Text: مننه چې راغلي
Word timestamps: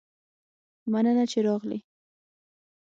مننه 0.91 1.23
چې 1.31 1.39
راغلي 1.47 1.79